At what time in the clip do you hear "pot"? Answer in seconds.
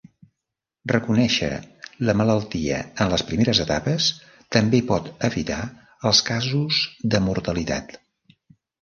4.91-5.15